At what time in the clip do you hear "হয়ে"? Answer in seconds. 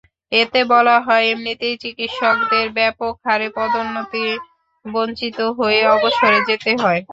5.59-5.81